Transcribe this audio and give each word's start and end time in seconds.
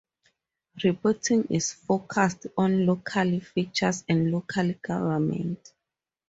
Reporting 0.83 1.45
is 1.51 1.73
focused 1.73 2.47
on 2.57 2.87
local 2.87 3.39
features 3.39 4.03
and 4.09 4.31
local 4.31 4.73
government. 4.81 5.73